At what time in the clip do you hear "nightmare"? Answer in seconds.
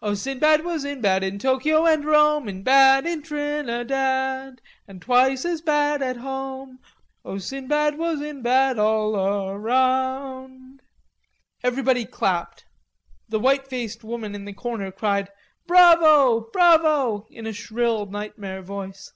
18.06-18.62